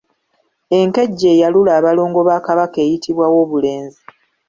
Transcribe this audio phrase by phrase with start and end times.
[0.79, 4.01] Enkejje eyalula abalongo ba Kabaka eyitibwa Woobulenzi.